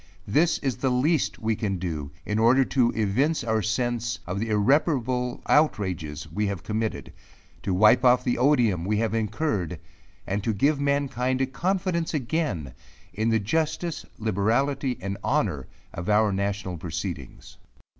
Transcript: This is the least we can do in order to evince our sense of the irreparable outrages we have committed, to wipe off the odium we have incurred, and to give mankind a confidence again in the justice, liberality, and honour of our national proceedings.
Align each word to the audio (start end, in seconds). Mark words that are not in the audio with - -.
This 0.25 0.57
is 0.63 0.77
the 0.77 0.89
least 0.89 1.37
we 1.37 1.55
can 1.55 1.77
do 1.77 2.09
in 2.25 2.39
order 2.39 2.65
to 2.65 2.89
evince 2.95 3.43
our 3.43 3.61
sense 3.61 4.17
of 4.25 4.39
the 4.39 4.49
irreparable 4.49 5.43
outrages 5.45 6.27
we 6.31 6.47
have 6.47 6.63
committed, 6.63 7.13
to 7.61 7.71
wipe 7.71 8.03
off 8.03 8.23
the 8.23 8.39
odium 8.39 8.83
we 8.83 8.97
have 8.97 9.13
incurred, 9.13 9.79
and 10.25 10.43
to 10.43 10.53
give 10.55 10.79
mankind 10.81 11.39
a 11.39 11.45
confidence 11.45 12.15
again 12.15 12.73
in 13.13 13.29
the 13.29 13.37
justice, 13.39 14.03
liberality, 14.17 14.97
and 15.01 15.19
honour 15.23 15.67
of 15.93 16.09
our 16.09 16.31
national 16.33 16.79
proceedings. 16.79 17.57